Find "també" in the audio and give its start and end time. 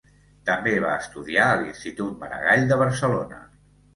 0.49-0.71